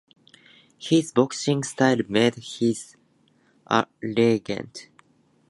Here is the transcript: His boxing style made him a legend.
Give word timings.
His 0.79 1.11
boxing 1.11 1.61
style 1.63 1.99
made 2.09 2.33
him 2.33 2.73
a 3.67 3.85
legend. 4.01 4.87